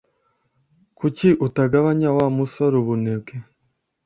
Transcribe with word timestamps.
Kuki 0.97 1.27
utagabanya 1.47 2.09
Wa 2.17 2.27
musore 2.37 2.75
ubunebwe 2.81 3.35